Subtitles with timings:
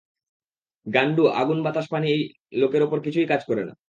[0.87, 2.21] গান্ডু আগুন, বাতাস, পানি, এই
[2.53, 3.73] লোকের উপর কিছুই কাজ করে না!